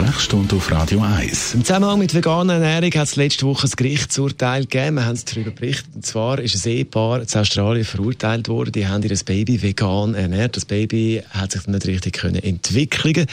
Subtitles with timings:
[0.00, 1.52] Sprechstunde auf Radio 1.
[1.52, 4.96] Im Zusammenhang mit veganer Ernährung hat es letzte Woche ein Gerichtsurteil gegeben.
[4.96, 5.94] Wir haben es darüber berichtet.
[5.94, 8.72] Und zwar ist ein Ehepaar in Australien verurteilt worden.
[8.72, 10.56] Die haben ihr Baby vegan ernährt.
[10.56, 13.26] Das Baby hat sich nicht richtig können entwickeln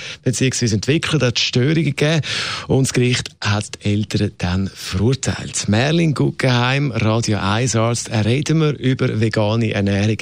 [0.73, 1.19] entwickeln.
[1.19, 2.21] Da hat Störungen gegeben.
[2.67, 5.69] Und das Gericht hat die Eltern dann verurteilt.
[5.69, 10.17] Merlin Guggenheim, Radio 1 Arzt, reden wir über vegane Ernährung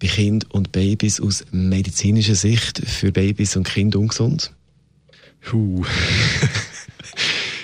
[0.00, 4.50] bei Kind und Babys aus medizinischer Sicht für Babys und Kinder ungesund?
[5.42, 5.84] Puh.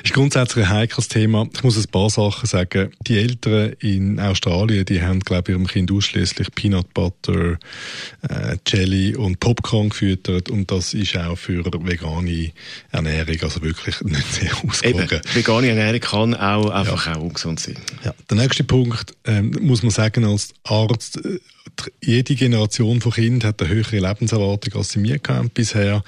[0.06, 1.48] ist grundsätzlich ein heikles Thema.
[1.52, 2.92] Ich muss ein paar Sachen sagen.
[3.06, 7.58] Die Eltern in Australien, die haben, glaube ich, ihrem Kind ausschließlich Peanut Butter,
[8.28, 12.52] äh, Jelly und Popcorn gefüttert und das ist auch für vegane
[12.92, 15.20] Ernährung also wirklich nicht sehr ausgewogen.
[15.34, 17.16] vegane Ernährung kann auch einfach ja.
[17.16, 17.76] auch ungesund sein.
[18.04, 18.14] Ja.
[18.30, 21.40] Der nächste Punkt ähm, muss man sagen als Arzt, äh,
[22.02, 26.02] jede Generation von Kindern hat eine höhere Lebenserwartung als sie mir haben bisher.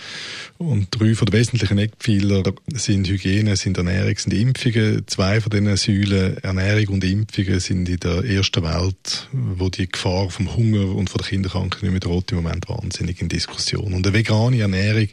[0.56, 2.42] Und drei von den wesentlichen Eckpfeiler
[2.75, 5.05] sind Hygiene, sind Ernährung, sind Impfungen.
[5.06, 10.30] Zwei von diesen Säulen, Ernährung und Impfungen, sind in der ersten Welt, wo die Gefahr
[10.30, 13.94] vom Hunger und von der Kinderkrankheit nicht mehr droht, im Moment wahnsinnig in Diskussion.
[13.94, 15.08] Und eine vegane Ernährung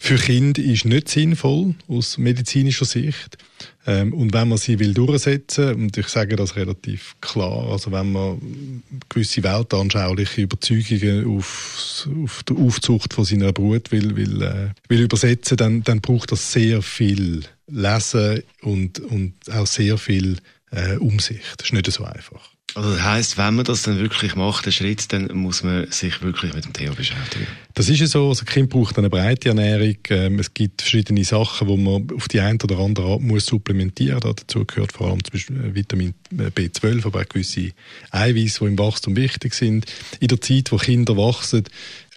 [0.00, 3.36] für Kinder ist nicht sinnvoll aus medizinischer Sicht.
[3.84, 8.12] Ähm, und wenn man sie will durchsetzen, und ich sage das relativ klar, also wenn
[8.12, 15.02] man gewisse weltanschauliche Überzeugungen auf, auf die Aufzucht von seiner Brut will, will, äh, will
[15.02, 20.38] übersetzen, dann, dann braucht das sehr viel Lesen und, und auch sehr viel
[20.70, 21.56] äh, Umsicht.
[21.58, 22.57] Das ist nicht so einfach.
[22.74, 26.22] Also das heisst, wenn man das dann wirklich macht, den Schritt, dann muss man sich
[26.22, 27.46] wirklich mit dem Thema beschäftigen.
[27.74, 28.28] Das ist ja so.
[28.28, 29.96] Also, Kind braucht eine breite Ernährung.
[30.10, 34.20] Ähm, es gibt verschiedene Sachen, die man auf die eine oder andere Art muss supplementieren.
[34.20, 37.72] Dazu gehört vor allem zum Beispiel äh, Vitamin äh, B12, aber auch gewisse
[38.10, 39.86] Eiweiße, die im Wachstum wichtig sind.
[40.20, 41.64] In der Zeit, wo Kinder wachsen,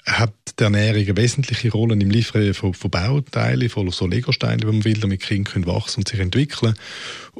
[0.05, 4.75] hat die Ernährung eine wesentliche Rolle im Liefern von, von Bauteilen, von so Legosteinen, wenn
[4.75, 6.73] man will, damit Kinder können wachsen und sich entwickeln.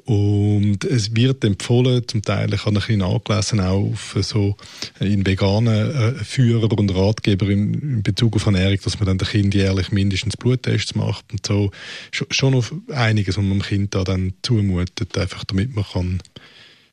[0.06, 4.56] Und es wird empfohlen, zum Teil, ich habe ein bisschen nachgelesen, auch auf so
[5.00, 9.28] in veganen äh, Führer und Ratgeber in, in, Bezug auf Ernährung, dass man dann den
[9.28, 11.72] Kind jährlich mindestens Bluttests macht und so.
[12.12, 16.22] Schon auf einiges, was man dem Kind da dann zumutet, einfach damit man kann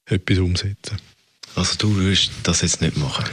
[0.06, 0.98] etwas umsetzen kann.
[1.54, 3.24] Also du würdest das jetzt nicht machen?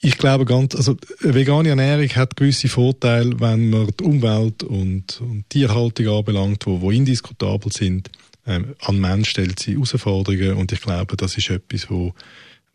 [0.00, 5.48] Ich glaube ganz, also vegane Ernährung hat gewisse Vorteile, wenn man die Umwelt und, und
[5.48, 8.10] Tierhaltung anbelangt, wo, wo indiskutabel sind.
[8.46, 12.14] Ähm, an Mensch stellt sie Herausforderungen und ich glaube, das ist etwas, wo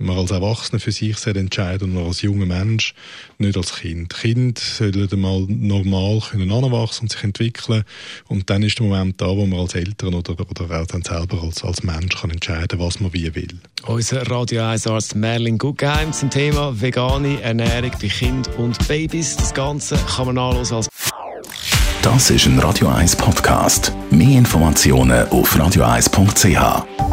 [0.01, 2.93] man als Erwachsener für sich sehr entscheiden und als junger Mensch,
[3.37, 4.13] nicht als Kind.
[4.13, 7.83] Kind sollen mal normal können anwachsen und sich entwickeln
[8.27, 11.41] und dann ist der Moment da, wo man als Eltern oder, oder auch dann selber
[11.43, 13.59] als, als Mensch kann entscheiden, was man wie will.
[13.85, 19.35] Unser Radio 1 Arzt Merlin Guggenheim zum Thema vegane Ernährung bei Kind und Babys.
[19.37, 20.89] Das Ganze kann man nachlesen als
[22.01, 23.93] das ist ein Radio 1 Podcast.
[24.09, 27.10] Mehr Informationen auf radio1.ch.